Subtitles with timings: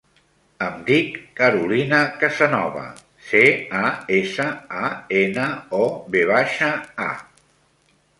[0.67, 2.85] Em dic Carolina Casanova:
[3.27, 3.43] ce,
[3.81, 4.47] a, essa,
[4.87, 4.89] a,
[5.21, 5.45] ena,
[5.81, 5.83] o,
[6.17, 6.71] ve baixa,
[7.09, 7.11] a.